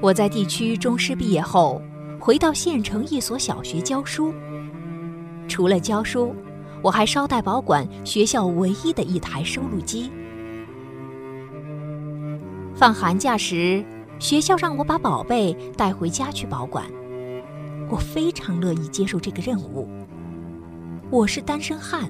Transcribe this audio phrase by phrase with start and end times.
[0.00, 1.82] 我在地区中师毕业后，
[2.20, 4.32] 回到县城一所小学教书。
[5.48, 6.32] 除了教书，
[6.82, 10.08] 我还捎带保管学校唯一的一台收录机。
[12.76, 13.84] 放寒假时，
[14.20, 16.86] 学校让我把宝贝带回家去保管，
[17.90, 19.88] 我非常乐意接受这个任务。
[21.10, 22.08] 我是单身汉，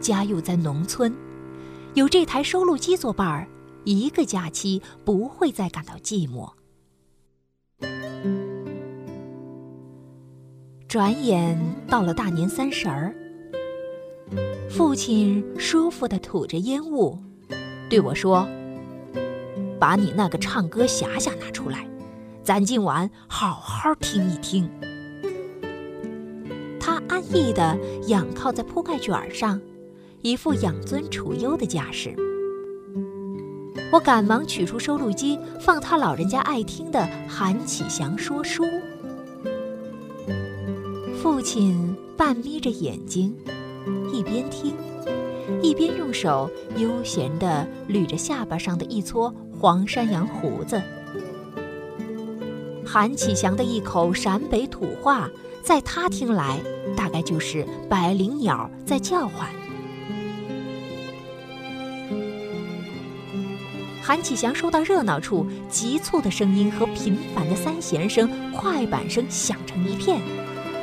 [0.00, 1.14] 家又在农村，
[1.94, 3.46] 有这台收录机作伴儿，
[3.84, 6.50] 一个假期不会再感到寂寞。
[10.90, 13.14] 转眼到了大年三十儿，
[14.68, 17.16] 父亲舒服地吐着烟雾，
[17.88, 18.44] 对我说
[19.78, 21.88] ：“把你那个唱歌匣匣拿出来，
[22.42, 24.68] 咱今晚好好听一听。”
[26.80, 29.60] 他安逸地仰靠在铺盖卷上，
[30.22, 32.12] 一副养尊处优的架势。
[33.92, 38.64] 我赶忙取出收录机，放他老人家爱听的《韩启祥说书》。
[41.22, 43.36] 父亲半眯着眼睛，
[44.10, 44.74] 一边听，
[45.60, 50.80] 一边用手悠闲地捋着下巴上的一撮黄山羊胡子。
[52.86, 55.28] 韩启祥的一口陕北土话，
[55.62, 56.58] 在他听来，
[56.96, 59.46] 大概就是百灵鸟在叫唤。
[64.00, 70.18] 韩启祥说到热闹处，急促的声音和频繁的三弦声、快板声响成一片。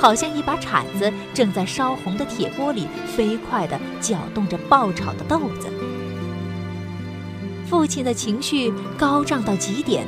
[0.00, 5.68] 好像一把铲子正在烧红的铁锅里飞快地搅动着爆炒的豆子。
[7.68, 10.06] 父亲的情绪高涨到极点，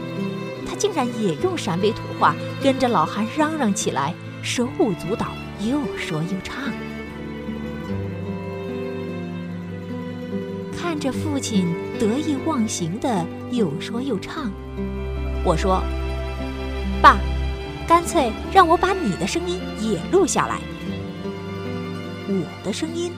[0.67, 5.27] 他竟然也用陕北土话跟着老韩嚷嚷起来，手舞足蹈，
[5.61, 6.73] 又说又唱。
[10.81, 11.67] 看着父亲
[11.99, 14.51] 得意忘形的又说又唱，
[15.45, 15.83] 我说
[17.03, 17.19] ：“爸。”
[17.91, 20.61] 干脆让我把你的声音也录下来。
[22.29, 23.13] 我的声音，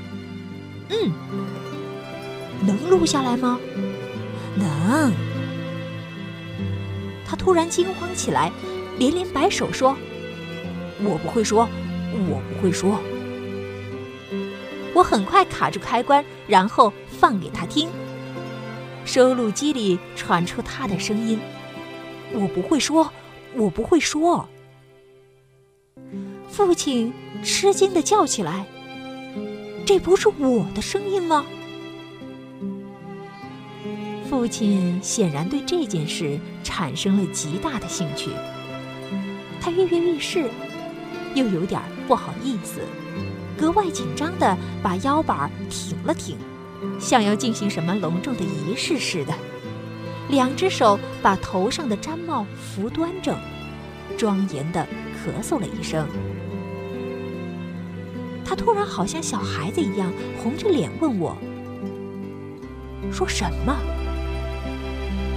[0.88, 1.12] 嗯，
[2.66, 3.60] 能录下来吗？
[4.56, 5.12] 能。
[7.26, 8.50] 他突然惊慌起来，
[8.98, 9.94] 连连摆手说
[11.04, 11.68] ：“我不会说，
[12.30, 12.98] 我不会说。”
[14.96, 17.90] 我很快卡住开关，然后放给他听。
[19.04, 21.38] 收录机里传出他的声音
[22.32, 23.12] ：“我不会说，
[23.54, 24.48] 我不会说。”
[26.48, 28.66] 父亲吃惊的叫起来
[29.86, 31.44] ：“这不是我的声音吗？”
[34.28, 38.30] 父亲显然对这件事产生了极大的兴趣，
[39.60, 40.48] 他跃跃欲试，
[41.34, 42.80] 又有点不好意思，
[43.58, 46.38] 格外紧张的把腰板挺了挺，
[46.98, 49.34] 像要进行什么隆重的仪式似的，
[50.30, 53.36] 两只手把头上的毡帽扶端正，
[54.16, 54.86] 庄严的
[55.22, 56.06] 咳嗽了一声。
[58.44, 60.12] 他突然好像小孩子一样
[60.42, 61.36] 红着脸问我
[63.12, 63.76] ：“说什么？”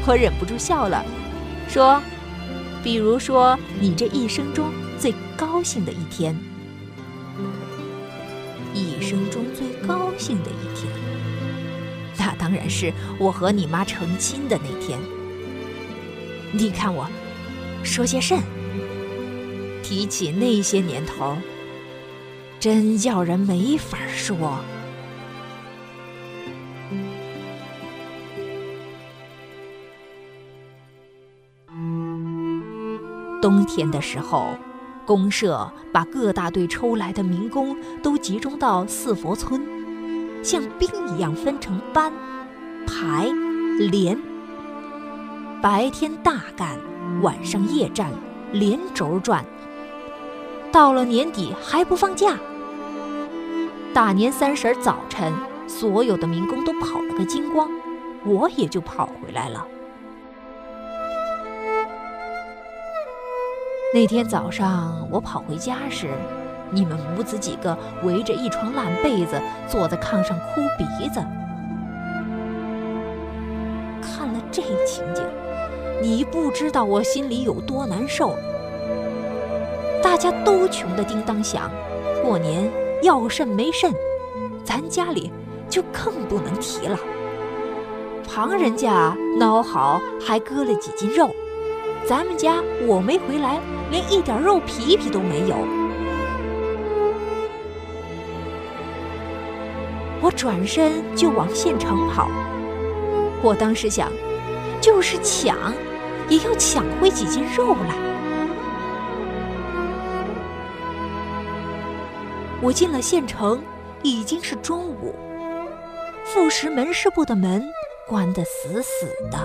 [0.07, 1.03] 我忍不住笑了，
[1.67, 2.01] 说
[2.83, 4.65] ：“比如说你这一生中
[4.99, 6.35] 最高兴的一天，
[8.73, 10.91] 一生中最高兴的一天，
[12.17, 14.99] 那当然是我和你妈成亲的那天。
[16.51, 17.07] 你看我
[17.83, 18.39] 说些甚？
[19.87, 21.37] 提起那些年头。”
[22.59, 24.57] 真叫人没法说。
[33.39, 34.57] 冬天的时候，
[35.05, 39.61] 公社把各大队抽来的民工都集中到四佛村，
[40.43, 42.11] 像兵一样分成班、
[42.87, 43.27] 排、
[43.77, 44.19] 连，
[45.61, 46.79] 白天大干，
[47.21, 48.11] 晚上夜战，
[48.51, 49.45] 连轴转。
[50.75, 52.37] 到了年底还不放假。
[53.93, 55.33] 大年三十早晨，
[55.69, 57.69] 所有的民工都跑了个精光，
[58.25, 59.65] 我也就跑回来了。
[63.93, 66.09] 那天早上我跑回家时，
[66.71, 71.21] 你们母子几个围着一床烂被子，坐在炕上哭鼻子。
[74.01, 75.23] 看了这情景，
[76.01, 78.35] 你不知道我心里有多难受。
[80.05, 81.71] 大家都穷得叮当响，
[82.23, 82.71] 过年。
[83.01, 83.91] 要甚没甚，
[84.63, 85.31] 咱家里
[85.67, 86.97] 就更不能提了。
[88.27, 91.29] 旁人家孬好还割了几斤肉，
[92.07, 93.59] 咱们家我没回来，
[93.89, 95.55] 连一点肉皮皮都没有。
[100.21, 102.29] 我转身就往县城跑，
[103.41, 104.11] 我当时想，
[104.79, 105.73] 就是抢，
[106.29, 108.04] 也要抢回几斤肉来。
[112.65, 113.61] 我进了县城，
[114.01, 115.13] 已经是中午。
[116.23, 117.63] 副食门市部的门
[118.07, 119.37] 关得死死的。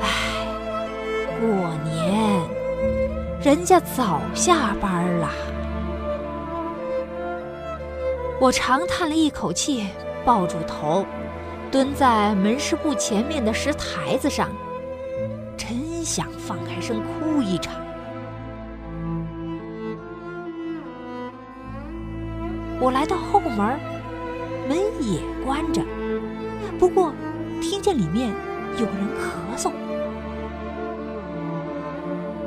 [0.00, 0.46] 唉，
[1.38, 1.46] 过
[1.84, 2.40] 年，
[3.42, 5.28] 人家早下班了。
[8.40, 9.86] 我长叹了一口气，
[10.24, 11.04] 抱住头，
[11.70, 14.48] 蹲在门市部前面的石台子上，
[15.54, 17.74] 真想放开声哭一场。
[22.82, 23.78] 我来到后门，
[24.68, 25.80] 门也关着，
[26.80, 27.12] 不过
[27.60, 28.34] 听见里面
[28.76, 29.70] 有人咳嗽。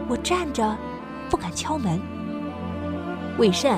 [0.09, 0.75] 我站着，
[1.29, 2.01] 不敢敲门，
[3.37, 3.77] 为甚？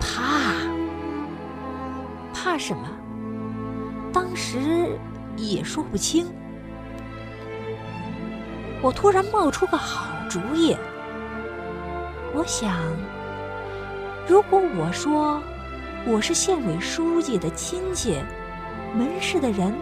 [0.00, 0.54] 怕。
[2.32, 2.88] 怕什么？
[4.14, 4.98] 当时
[5.36, 6.26] 也说不清。
[8.80, 10.74] 我突然冒出个好主意。
[12.32, 12.78] 我想，
[14.26, 15.42] 如果我说
[16.06, 18.16] 我是县委书记的亲戚，
[18.96, 19.74] 门市的人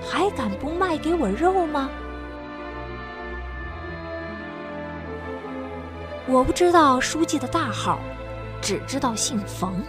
[0.00, 1.90] 还敢不卖给我肉吗？
[6.26, 8.00] 我不知道书记的大号，
[8.62, 9.82] 只知道姓冯。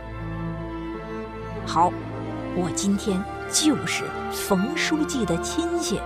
[1.66, 1.92] 好，
[2.54, 6.02] 我今天就是冯书记的亲戚。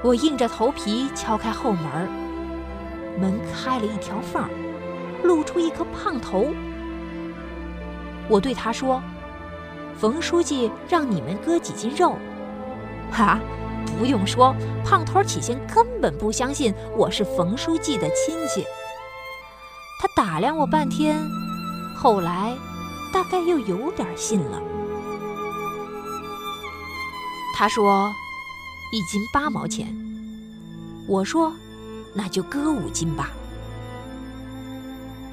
[0.00, 2.08] 我硬着头皮敲开后门，
[3.20, 4.48] 门开了一条缝儿，
[5.22, 6.48] 露出一颗胖头。
[8.28, 9.02] 我对他说
[9.98, 12.16] ：“冯书记让你们割几斤肉。”
[13.12, 13.38] 哈，
[13.98, 14.54] 不用说，
[14.84, 18.64] 胖头起先根本不相信我是冯书记的亲戚。
[20.00, 21.20] 他打量我半天。
[21.94, 22.56] 后来，
[23.12, 24.62] 大概又有点信了。
[27.54, 28.10] 他说
[28.92, 29.94] ：“一斤八毛钱。”
[31.06, 31.52] 我说
[32.14, 33.30] ：“那就割五斤吧。”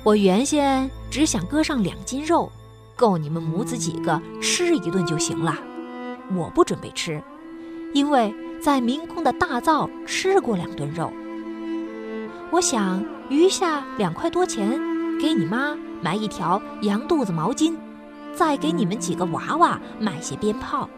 [0.04, 2.52] 我原先只想割上两斤肉，
[2.96, 5.56] 够你们母子几个吃一顿就行了。
[6.36, 7.22] 我不准备吃，
[7.94, 11.12] 因为在民工的大灶吃过两顿肉。
[12.52, 14.80] 我想余下两块多钱
[15.20, 15.78] 给你妈。
[16.02, 17.76] 买一条羊肚子毛巾，
[18.34, 20.90] 再给你们几个娃娃买些鞭炮。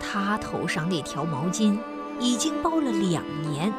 [0.00, 1.78] 他头上那条毛巾
[2.18, 3.72] 已经包了两年，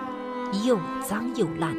[0.64, 1.76] 又脏又烂。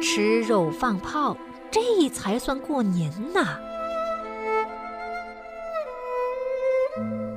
[0.00, 1.36] 吃肉放炮，
[1.70, 3.58] 这才算过年呐。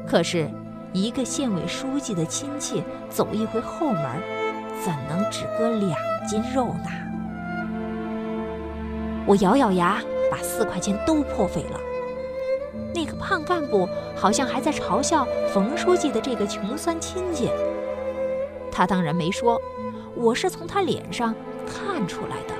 [0.07, 0.49] 可是，
[0.93, 4.03] 一个县委书记的亲戚走一回后门，
[4.81, 5.91] 怎能只割两
[6.25, 6.89] 斤肉呢？
[9.25, 10.01] 我咬咬牙，
[10.31, 11.79] 把四块钱都破费了。
[12.95, 17.49] 那个胖干部好像还在嘲笑冯书记的这个穷酸亲戚。
[18.71, 19.61] 他当然没说，
[20.15, 22.53] 我是从他脸上看出来的。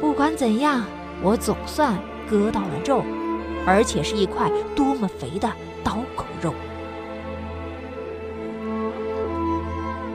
[0.00, 0.84] 不管怎样，
[1.22, 3.04] 我总算割到了肉，
[3.66, 5.50] 而且是一块多么肥的
[5.84, 6.54] 刀口肉。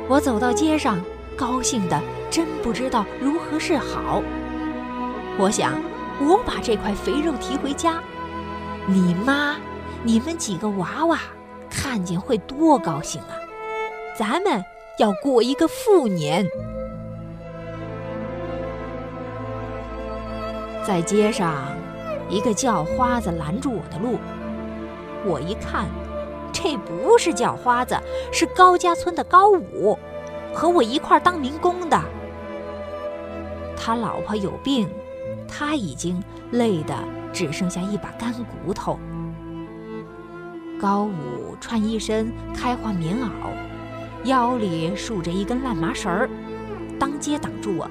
[0.08, 1.00] 我走到街上，
[1.38, 4.22] 高兴的真不知道如何是好。
[5.38, 5.74] 我想，
[6.20, 8.02] 我把这块肥肉提回家，
[8.88, 9.58] 你妈、
[10.04, 11.20] 你们几个娃娃
[11.70, 13.34] 看见会多高兴啊！
[14.18, 14.64] 咱们
[14.98, 16.48] 要过一个富年。
[20.88, 21.76] 在街上，
[22.30, 24.18] 一个叫花子拦住我的路，
[25.26, 25.88] 我一看。
[26.54, 28.00] 这不是叫花子，
[28.32, 30.00] 是高家村的高武，
[30.54, 32.02] 和我一块当民工的。
[33.76, 34.88] 他老婆有病，
[35.50, 36.96] 他已经累得
[37.34, 38.98] 只剩下一把干骨头。
[40.80, 43.28] 高武穿一身开花棉袄，
[44.26, 46.28] 腰里竖着一根烂麻绳儿，
[47.00, 47.88] 当街挡住我，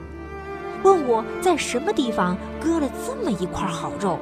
[0.83, 4.19] 问我在什么地方割了这么一块好肉。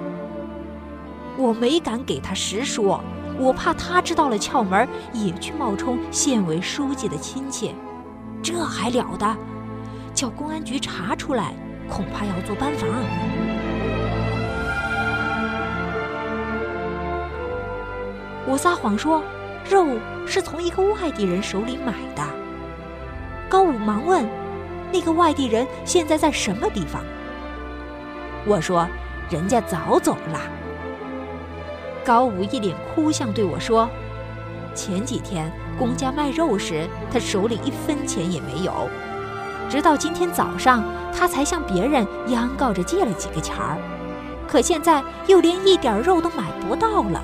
[1.39, 3.03] 我没敢给他实说。
[3.39, 7.75] 我怕他知道了窍门，也去冒充县委书记的亲戚，
[8.43, 9.37] 这还了得？
[10.13, 11.55] 叫公安局查出来，
[11.89, 12.89] 恐怕要做班房。
[18.47, 19.23] 我撒谎说，
[19.69, 22.23] 肉是从一个外地人手里买的。
[23.49, 24.27] 高武忙问
[24.93, 27.03] ：“那个外地人现在在什么地方？”
[28.47, 28.87] 我说
[29.31, 30.41] ：“人家早走了。”
[32.05, 33.89] 高武一脸哭相对我说
[34.75, 38.89] ：“前几天公家卖肉时，他手里一分钱也没有，
[39.69, 40.83] 直到今天早上，
[41.15, 43.79] 他才向别人央告着借了几个钱儿。
[44.49, 47.23] 可现在又连一点肉都买不到了。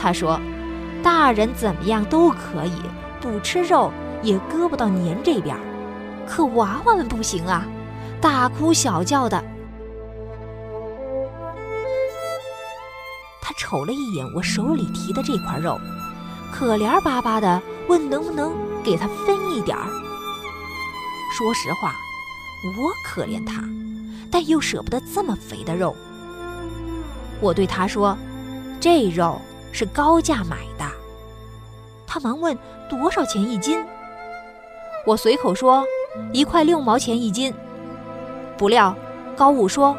[0.00, 0.40] 他说
[1.02, 2.80] ：“大人怎么样都可以，
[3.20, 3.90] 不吃肉
[4.22, 5.56] 也割不到您这边，
[6.26, 7.66] 可娃娃们不行啊，
[8.20, 9.42] 大哭小叫的。”
[13.42, 15.78] 他瞅了一眼我手里提的这块肉，
[16.52, 18.52] 可怜巴巴的问：“能不能
[18.84, 19.86] 给他分一点儿？”
[21.36, 21.92] 说实话，
[22.76, 23.62] 我可怜他，
[24.30, 25.96] 但又舍不得这么肥的肉。
[27.40, 28.16] 我对他说
[28.80, 29.40] ：“这肉。”
[29.78, 30.84] 是高价买的，
[32.04, 32.58] 他忙问
[32.90, 33.80] 多少钱一斤。
[35.06, 35.84] 我随口说
[36.32, 37.54] 一块六毛钱一斤，
[38.56, 38.92] 不料
[39.36, 39.96] 高武说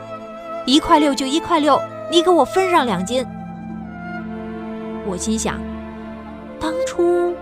[0.66, 1.82] 一块六就一块六，
[2.12, 3.26] 你给我分上两斤。
[5.08, 5.58] 我心想，
[6.60, 7.34] 当初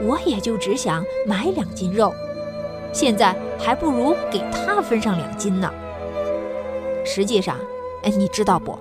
[0.00, 2.14] 我也就只想买两斤肉，
[2.92, 5.68] 现在还不如给他分上两斤呢。
[7.04, 7.56] 实际上，
[8.04, 8.78] 哎，你知道不？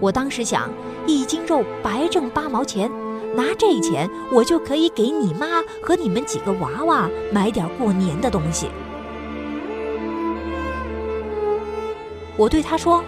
[0.00, 0.70] 我当时想。
[1.08, 2.90] 一斤肉白挣八毛钱，
[3.36, 8.66] 拿这钱我就可以给你妈和你们几个娃娃买点过年的东西。
[12.36, 13.04] 我对他说：“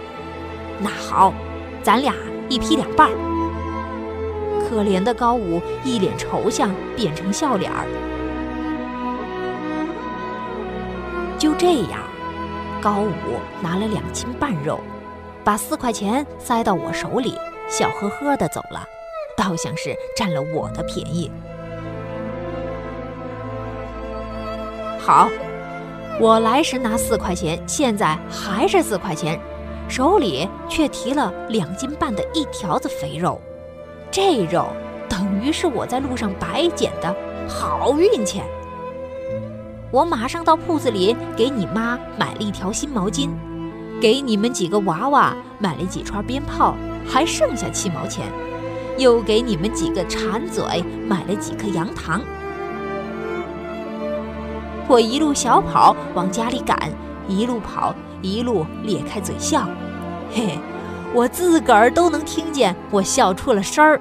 [0.79, 1.33] 那好，
[1.83, 2.15] 咱俩
[2.47, 3.11] 一批两半。”
[4.69, 7.85] 可怜的高武一脸愁相，变成笑脸儿。
[11.37, 11.99] 就这样，
[12.79, 13.11] 高武
[13.61, 14.79] 拿了两斤半肉，
[15.43, 17.37] 把四块钱塞到我手里。
[17.69, 18.83] 笑呵呵的走了，
[19.37, 21.31] 倒像是占了我的便宜。
[24.97, 25.29] 好，
[26.19, 29.39] 我来时拿四块钱，现在还是四块钱，
[29.87, 33.39] 手里却提了两斤半的一条子肥肉。
[34.09, 34.65] 这肉
[35.07, 37.15] 等于是我在路上白捡的
[37.47, 38.41] 好运气。
[39.91, 43.29] 我马上到铺子里给你妈买了一条新毛巾，
[43.99, 46.75] 给你们几个娃娃买了几串鞭炮。
[47.11, 48.27] 还剩下七毛钱，
[48.95, 50.63] 又给你们几个馋嘴
[51.07, 52.21] 买了几颗羊糖。
[54.87, 56.77] 我一路小跑往家里赶，
[57.27, 59.67] 一路跑一路咧开嘴笑，
[60.31, 60.59] 嘿嘿，
[61.15, 63.99] 我自个儿都能听见我笑出了声儿。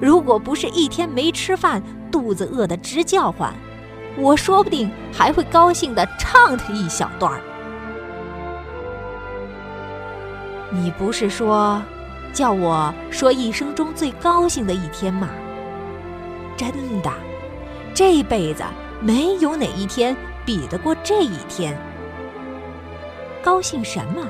[0.00, 1.80] 如果不是一天没吃饭，
[2.10, 3.54] 肚子饿得直叫唤，
[4.18, 7.40] 我说不定还会高兴地唱他一小段儿。
[10.70, 11.82] 你不是说？
[12.32, 15.30] 叫我说一生中最高兴的一天吗！
[16.54, 16.70] 真
[17.00, 17.10] 的，
[17.94, 18.62] 这辈子
[19.00, 21.74] 没有哪一天比得过这一天。
[23.42, 24.26] 高兴什么？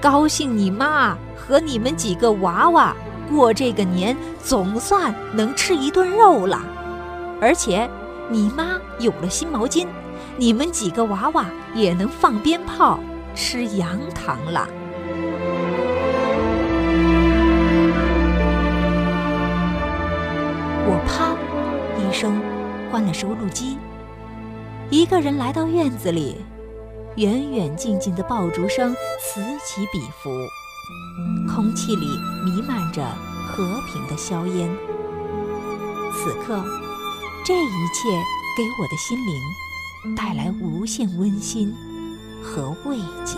[0.00, 2.92] 高兴你妈和你们几个娃娃
[3.30, 6.60] 过这个年，总算能吃一顿肉了。
[7.40, 7.88] 而且，
[8.28, 9.86] 你妈有了新毛巾，
[10.36, 12.98] 你们几个娃娃也能放鞭炮、
[13.32, 14.66] 吃羊糖了。
[23.06, 23.78] 了收录机，
[24.90, 26.36] 一个人来到院子里，
[27.16, 30.28] 远远近近的爆竹声此起彼伏，
[31.48, 32.06] 空气里
[32.44, 33.02] 弥漫着
[33.48, 34.68] 和平的硝烟。
[36.12, 36.64] 此刻，
[37.44, 38.08] 这一切
[38.56, 41.72] 给我的心灵带来无限温馨
[42.42, 43.36] 和慰藉。